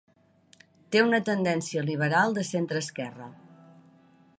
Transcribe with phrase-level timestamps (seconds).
[0.95, 3.31] Té una tendència liberal de centreesquerra.